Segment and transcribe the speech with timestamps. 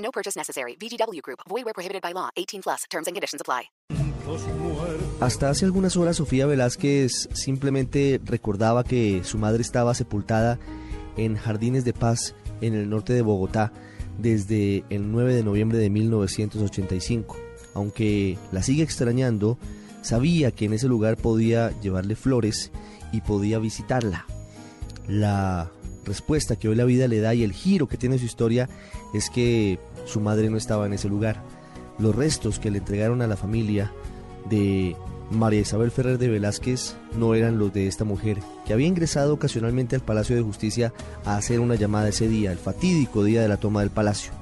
[0.00, 0.76] No purchase necessary.
[0.76, 1.40] VGW Group.
[1.48, 2.30] Void where prohibited by law.
[2.36, 2.84] 18 plus.
[2.90, 3.70] Terms and conditions apply.
[5.20, 10.58] Hasta hace algunas horas Sofía Velázquez simplemente recordaba que su madre estaba sepultada
[11.16, 13.72] en Jardines de Paz en el norte de Bogotá
[14.18, 17.36] desde el 9 de noviembre de 1985.
[17.74, 19.58] Aunque la sigue extrañando,
[20.02, 22.70] sabía que en ese lugar podía llevarle flores
[23.12, 24.26] y podía visitarla.
[25.08, 25.70] La
[26.04, 28.68] respuesta que hoy la vida le da y el giro que tiene su historia
[29.12, 29.78] es que
[30.10, 31.42] su madre no estaba en ese lugar.
[31.98, 33.92] Los restos que le entregaron a la familia
[34.48, 34.96] de
[35.30, 39.94] María Isabel Ferrer de Velázquez no eran los de esta mujer, que había ingresado ocasionalmente
[39.94, 40.92] al Palacio de Justicia
[41.24, 44.32] a hacer una llamada ese día, el fatídico día de la toma del palacio.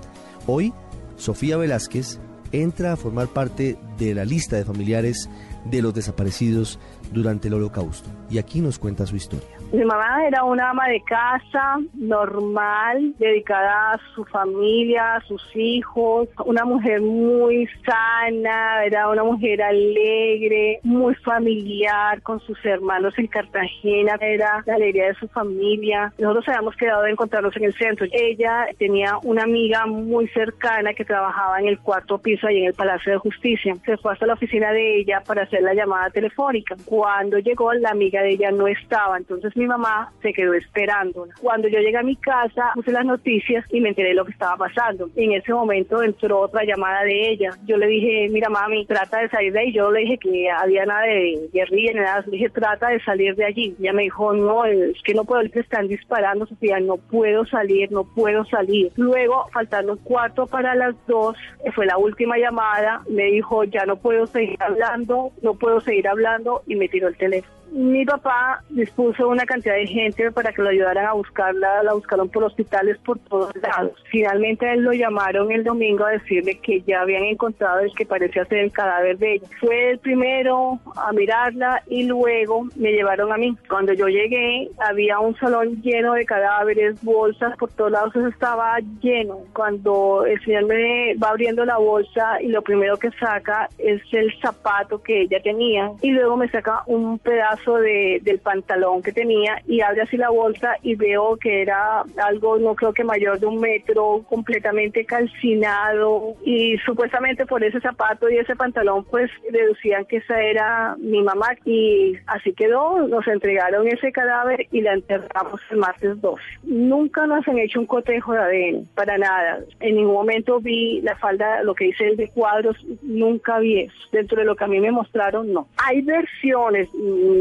[0.47, 0.73] Hoy,
[1.17, 2.19] Sofía Velázquez
[2.53, 5.29] entra a formar parte de la lista de familiares
[5.71, 6.79] de los desaparecidos
[7.13, 8.09] durante el holocausto.
[8.31, 9.58] Y aquí nos cuenta su historia.
[9.71, 16.27] Mi mamá era una ama de casa normal, dedicada a su familia, a sus hijos,
[16.47, 24.17] una mujer muy sana, era una mujer alegre, muy familiar con sus hermanos en Cartagena,
[24.23, 26.15] era la alegría de su familia.
[26.17, 28.07] Nosotros habíamos quedado de encontrarnos en el centro.
[28.11, 32.75] Ella tenía una amiga muy cercana que trabajaba en el cuarto piso ahí en el
[32.75, 33.75] Palacio de Justicia.
[33.85, 36.75] Se fue hasta la oficina de ella para hacer la llamada telefónica.
[36.87, 41.35] Cuando llegó, la amiga de ella no estaba, entonces mi mamá se quedó esperándola.
[41.41, 44.33] Cuando yo llegué a mi casa, puse las noticias y me enteré de lo que
[44.33, 45.11] estaba pasando.
[45.17, 47.51] En ese momento entró otra llamada de ella.
[47.67, 49.73] Yo le dije, mira mami, trata de salir de ahí.
[49.73, 52.25] Yo le dije que había nada de guerrilla ni nada.
[52.27, 53.77] Le dije, trata de salir de allí.
[53.81, 57.91] Ella me dijo, no, es que no puedo, te están disparando, Sofía, no puedo salir,
[57.91, 58.93] no puedo salir.
[58.97, 61.37] Luego, faltando cuarto para las dos,
[61.75, 66.63] fue la última llamada, me dijo, ya no puedo seguir hablando, no puedo seguir hablando
[66.67, 67.58] y me tiró el teléfono.
[67.71, 72.29] Mi papá dispuso una cantidad de gente para que lo ayudaran a buscarla, la buscaron
[72.29, 73.93] por hospitales por todos lados.
[74.11, 78.45] Finalmente él lo llamaron el domingo a decirle que ya habían encontrado el que parecía
[78.47, 79.47] ser el cadáver de ella.
[79.61, 83.57] Fue el primero a mirarla y luego me llevaron a mí.
[83.69, 88.79] Cuando yo llegué había un salón lleno de cadáveres, bolsas por todos lados, eso estaba
[89.01, 89.41] lleno.
[89.53, 94.33] Cuando el señor me va abriendo la bolsa y lo primero que saca es el
[94.41, 99.61] zapato que ella tenía y luego me saca un pedazo de, del pantalón que tenía
[99.67, 103.47] y abre así la bolsa y veo que era algo no creo que mayor de
[103.47, 110.19] un metro, completamente calcinado y supuestamente por ese zapato y ese pantalón pues deducían que
[110.19, 115.79] esa era mi mamá y así quedó, nos entregaron ese cadáver y la enterramos el
[115.79, 116.41] martes 2.
[116.65, 119.61] Nunca nos han hecho un cotejo de ADN, para nada.
[119.81, 123.95] En ningún momento vi la falda, lo que dice el de cuadros, nunca vi eso.
[124.13, 125.69] Dentro de lo que a mí me mostraron, no.
[125.77, 126.89] Hay versiones,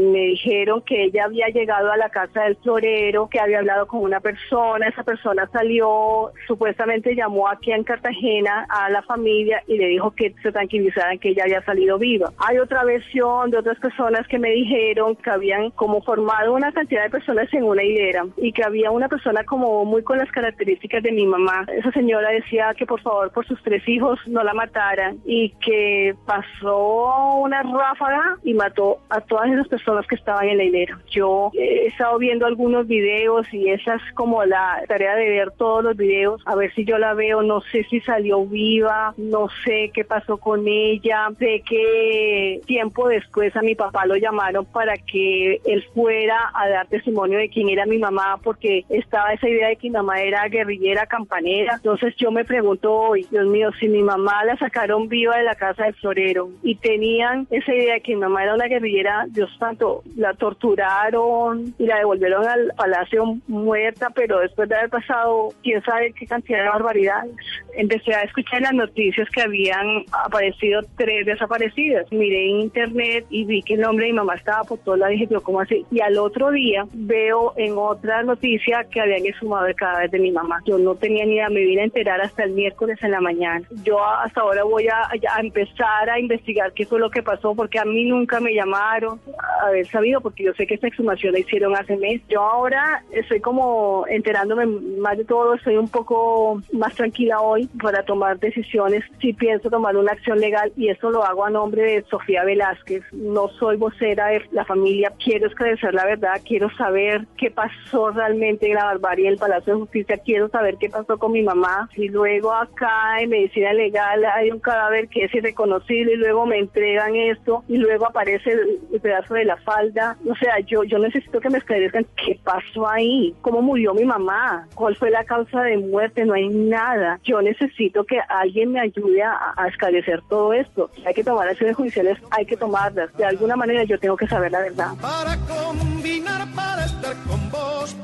[0.08, 4.02] me dijeron que ella había llegado a la casa del florero, que había hablado con
[4.02, 9.86] una persona, esa persona salió, supuestamente llamó aquí en Cartagena a la familia y le
[9.86, 12.32] dijo que se tranquilizaran que ella había salido viva.
[12.38, 17.04] Hay otra versión de otras personas que me dijeron que habían como formado una cantidad
[17.04, 21.02] de personas en una hilera y que había una persona como muy con las características
[21.02, 21.66] de mi mamá.
[21.72, 26.14] Esa señora decía que por favor por sus tres hijos no la mataran y que
[26.26, 30.98] pasó una ráfaga y mató a todas esas personas que estaban en la hilera.
[31.10, 35.84] Yo he estado viendo algunos videos y esa es como la tarea de ver todos
[35.84, 39.90] los videos, a ver si yo la veo, no sé si salió viva, no sé
[39.92, 45.60] qué pasó con ella, sé que tiempo después a mi papá lo llamaron para que
[45.64, 49.76] él fuera a dar testimonio de quién era mi mamá porque estaba esa idea de
[49.76, 54.02] que mi mamá era guerrillera, campanera, entonces yo me pregunto hoy, Dios mío, si mi
[54.02, 58.14] mamá la sacaron viva de la casa del florero y tenían esa idea de que
[58.14, 64.10] mi mamá era una guerrillera, Dios santo, la torturaron y la devolvieron al palacio muerta,
[64.14, 67.34] pero después de haber pasado quién sabe qué cantidad de barbaridades.
[67.74, 72.10] Empecé a escuchar las noticias que habían aparecido tres desaparecidas.
[72.10, 75.18] Miré en internet y vi que el nombre de mi mamá estaba por lados y
[75.18, 75.84] dije, pero ¿cómo así?
[75.90, 80.32] Y al otro día veo en otra noticia que habían exhumado el cadáver de mi
[80.32, 80.60] mamá.
[80.66, 83.66] Yo no tenía ni idea, me vine a enterar hasta el miércoles en la mañana.
[83.84, 87.78] Yo hasta ahora voy a, a empezar a investigar qué fue lo que pasó porque
[87.78, 89.20] a mí nunca me llamaron
[89.62, 92.20] a sabido, porque yo sé que esta exhumación la hicieron hace mes.
[92.28, 98.02] Yo ahora estoy como enterándome más de todo, estoy un poco más tranquila hoy para
[98.02, 99.04] tomar decisiones.
[99.20, 103.02] Si pienso tomar una acción legal y eso lo hago a nombre de Sofía Velázquez.
[103.12, 108.66] No soy vocera de la familia, quiero esclarecer la verdad, quiero saber qué pasó realmente
[108.66, 111.88] en la barbarie del Palacio de Justicia, quiero saber qué pasó con mi mamá.
[111.96, 116.58] Y luego acá en medicina legal hay un cadáver que es irreconocible y luego me
[116.58, 120.16] entregan esto y luego aparece el, pedazo de la falda.
[120.28, 124.66] O sea, yo, yo necesito que me esclarezcan qué pasó ahí, cómo murió mi mamá,
[124.74, 127.20] cuál fue la causa de muerte, no hay nada.
[127.24, 130.90] Yo necesito que alguien me ayude a, a esclarecer todo esto.
[131.04, 133.14] Hay que tomar acciones judiciales, hay que tomarlas.
[133.16, 134.92] De alguna manera yo tengo que saber la verdad.
[135.00, 137.96] Para combinar, para estar con vos.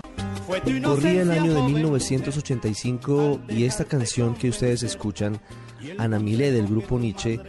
[0.84, 5.40] Corría el año de joven 1985 y esta canción que ustedes escuchan,
[5.96, 7.40] Ana Milé del grupo Nietzsche,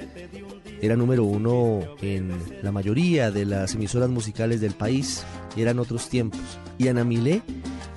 [0.86, 5.24] era número uno en la mayoría de las emisoras musicales del país.
[5.58, 6.42] Eran otros tiempos.
[6.78, 7.42] Y Ana Milé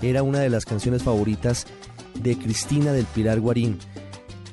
[0.02, 1.66] era una de las canciones favoritas
[2.22, 3.78] de Cristina del Pilar Guarín,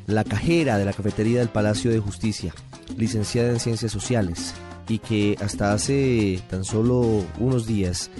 [0.07, 2.53] la cajera de la cafetería del Palacio de Justicia,
[2.97, 4.53] licenciada en Ciencias Sociales,
[4.87, 8.11] y que hasta hace tan solo unos días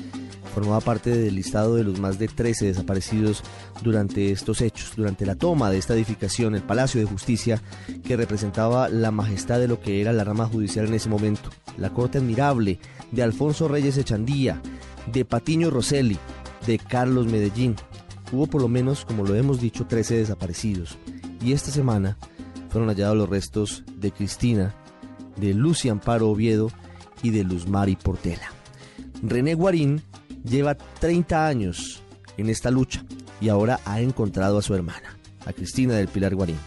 [0.56, 3.44] formaba parte del listado de los más de 13 desaparecidos
[3.84, 7.62] durante estos hechos, durante la toma de esta edificación, el Palacio de Justicia,
[8.06, 11.90] que representaba la majestad de lo que era la rama judicial en ese momento, la
[11.90, 12.80] corte admirable
[13.12, 14.62] de Alfonso Reyes Echandía,
[15.12, 16.18] de Patiño Rosselli,
[16.66, 17.76] de Carlos Medellín.
[18.32, 20.98] Hubo por lo menos, como lo hemos dicho, 13 desaparecidos.
[21.42, 22.18] Y esta semana
[22.70, 24.74] fueron hallados los restos de Cristina,
[25.36, 26.72] de Lucy Amparo Oviedo
[27.22, 28.54] y de Luz Mari Portela.
[29.22, 30.02] René Guarín
[30.46, 32.02] lleva 30 años
[32.38, 33.04] en esta lucha
[33.42, 36.58] y ahora ha encontrado a su hermana, a Cristina del Pilar Guarín.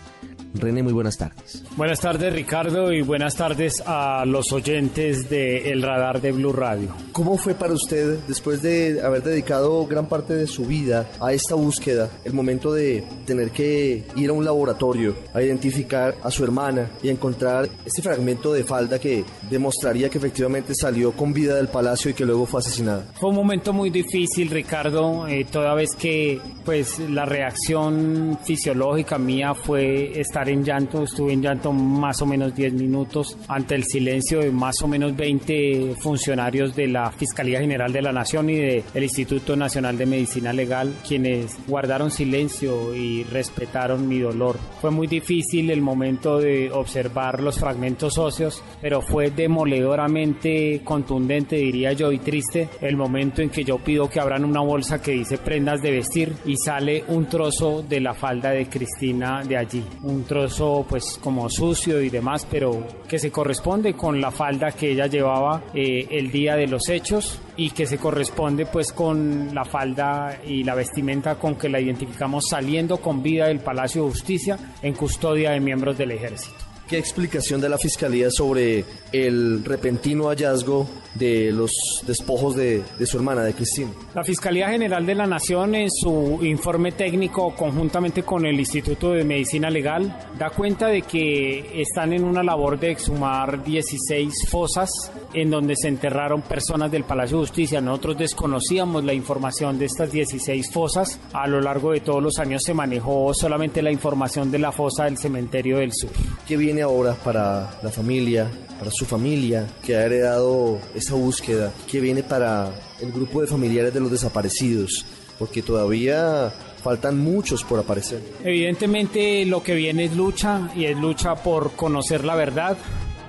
[0.54, 1.64] René, muy buenas tardes.
[1.76, 6.94] Buenas tardes Ricardo y buenas tardes a los oyentes de El Radar de Blue Radio.
[7.12, 11.54] ¿Cómo fue para usted, después de haber dedicado gran parte de su vida a esta
[11.54, 16.90] búsqueda, el momento de tener que ir a un laboratorio a identificar a su hermana
[17.02, 22.10] y encontrar este fragmento de falda que demostraría que efectivamente salió con vida del palacio
[22.10, 23.04] y que luego fue asesinada?
[23.14, 29.54] Fue un momento muy difícil Ricardo, eh, toda vez que pues la reacción fisiológica mía
[29.54, 34.38] fue estar en llanto, estuve en llanto más o menos 10 minutos ante el silencio
[34.38, 39.02] de más o menos 20 funcionarios de la Fiscalía General de la Nación y del
[39.02, 44.58] Instituto Nacional de Medicina Legal, quienes guardaron silencio y respetaron mi dolor.
[44.80, 51.94] Fue muy difícil el momento de observar los fragmentos óseos, pero fue demoledoramente contundente, diría
[51.94, 55.38] yo, y triste el momento en que yo pido que abran una bolsa que dice
[55.38, 59.82] prendas de vestir y sale un trozo de la falda de Cristina de allí.
[60.04, 64.92] Un trozo pues como sucio y demás, pero que se corresponde con la falda que
[64.92, 69.64] ella llevaba eh, el día de los hechos y que se corresponde pues con la
[69.64, 74.58] falda y la vestimenta con que la identificamos saliendo con vida del Palacio de Justicia
[74.82, 76.68] en custodia de miembros del ejército.
[76.88, 78.82] ¿Qué explicación da la fiscalía sobre
[79.12, 81.70] el repentino hallazgo de los
[82.06, 83.90] despojos de, de su hermana, de Cristina?
[84.14, 89.24] La Fiscalía General de la Nación en su informe técnico conjuntamente con el Instituto de
[89.24, 94.90] Medicina Legal da cuenta de que están en una labor de exhumar 16 fosas
[95.34, 97.80] en donde se enterraron personas del Palacio de Justicia.
[97.80, 101.18] Nosotros desconocíamos la información de estas 16 fosas.
[101.32, 105.04] A lo largo de todos los años se manejó solamente la información de la fosa
[105.04, 106.10] del cementerio del sur.
[106.46, 111.72] ¿Qué viene ahora para la familia, para su familia que ha heredado esa búsqueda?
[111.90, 115.06] ¿Qué viene para el grupo de familiares de los desaparecidos?
[115.38, 118.20] Porque todavía faltan muchos por aparecer.
[118.44, 122.76] Evidentemente lo que viene es lucha y es lucha por conocer la verdad,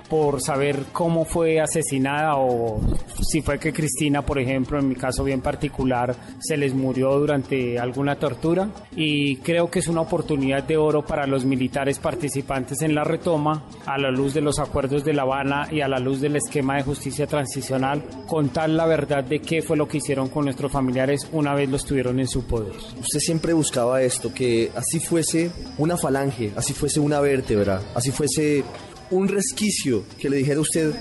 [0.09, 2.81] por saber cómo fue asesinada o
[3.21, 7.77] si fue que Cristina, por ejemplo, en mi caso bien particular, se les murió durante
[7.79, 8.69] alguna tortura.
[8.95, 13.65] Y creo que es una oportunidad de oro para los militares participantes en la retoma,
[13.85, 16.77] a la luz de los acuerdos de La Habana y a la luz del esquema
[16.77, 21.27] de justicia transicional, contar la verdad de qué fue lo que hicieron con nuestros familiares
[21.31, 22.73] una vez los tuvieron en su poder.
[22.99, 28.63] Usted siempre buscaba esto, que así fuese una falange, así fuese una vértebra, así fuese
[29.11, 30.93] un resquicio que le dijera usted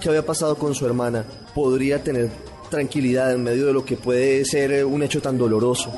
[0.00, 2.30] qué había pasado con su hermana, podría tener
[2.70, 5.92] tranquilidad en medio de lo que puede ser un hecho tan doloroso.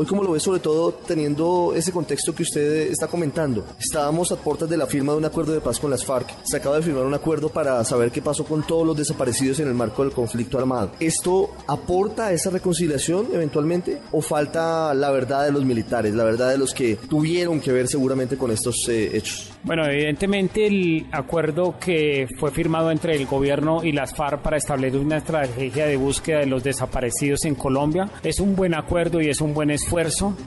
[0.00, 3.66] Hoy cómo lo ve sobre todo teniendo ese contexto que usted está comentando.
[3.80, 6.36] Estábamos a puertas de la firma de un acuerdo de paz con las FARC.
[6.44, 9.66] Se acaba de firmar un acuerdo para saber qué pasó con todos los desaparecidos en
[9.66, 10.92] el marco del conflicto armado.
[11.00, 16.50] ¿Esto aporta a esa reconciliación eventualmente o falta la verdad de los militares, la verdad
[16.50, 19.50] de los que tuvieron que ver seguramente con estos eh, hechos?
[19.64, 25.00] Bueno, evidentemente el acuerdo que fue firmado entre el gobierno y las FARC para establecer
[25.00, 29.40] una estrategia de búsqueda de los desaparecidos en Colombia es un buen acuerdo y es
[29.40, 29.87] un buen esfuerzo.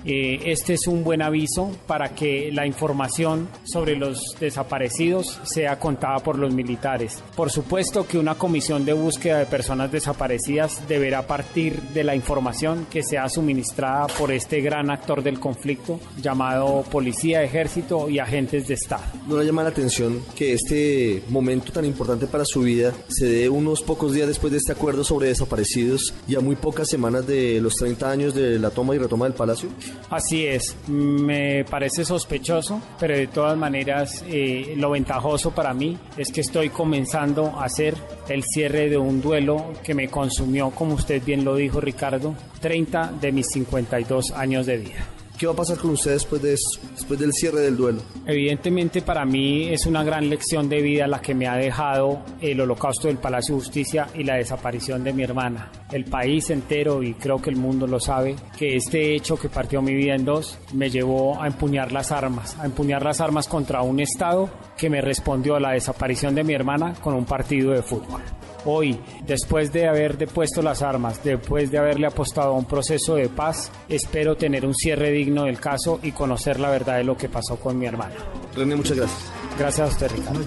[0.05, 6.19] Eh, este es un buen aviso para que la información sobre los desaparecidos sea contada
[6.19, 7.21] por los militares.
[7.35, 12.85] Por supuesto que una comisión de búsqueda de personas desaparecidas deberá partir de la información
[12.89, 18.75] que sea suministrada por este gran actor del conflicto llamado policía, ejército y agentes de
[18.75, 19.03] Estado.
[19.27, 23.49] ¿No le llama la atención que este momento tan importante para su vida se dé
[23.49, 27.59] unos pocos días después de este acuerdo sobre desaparecidos y a muy pocas semanas de
[27.59, 29.69] los 30 años de la toma y retoma del palacio?
[30.09, 36.31] Así es, me parece sospechoso, pero de todas maneras eh, lo ventajoso para mí es
[36.31, 37.95] que estoy comenzando a hacer
[38.29, 43.13] el cierre de un duelo que me consumió, como usted bien lo dijo Ricardo, 30
[43.21, 45.20] de mis 52 años de vida.
[45.41, 48.03] ¿Qué va a pasar con usted después de eso, después del cierre del duelo?
[48.27, 52.61] Evidentemente para mí es una gran lección de vida la que me ha dejado el
[52.61, 55.71] holocausto del Palacio de Justicia y la desaparición de mi hermana.
[55.91, 59.81] El país entero y creo que el mundo lo sabe que este hecho que partió
[59.81, 63.81] mi vida en dos me llevó a empuñar las armas, a empuñar las armas contra
[63.81, 67.81] un Estado que me respondió a la desaparición de mi hermana con un partido de
[67.81, 68.21] fútbol.
[68.65, 73.29] Hoy, después de haber depuesto las armas, después de haberle apostado a un proceso de
[73.29, 77.29] paz, espero tener un cierre digno del caso y conocer la verdad de lo que
[77.29, 78.15] pasó con mi hermana.
[78.55, 79.31] René, muchas gracias.
[79.57, 80.41] Gracias a usted, Ricardo.